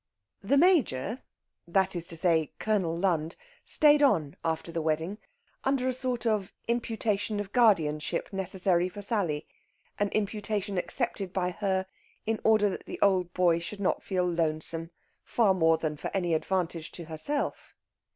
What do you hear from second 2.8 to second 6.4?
Lund stayed on after the wedding, under a sort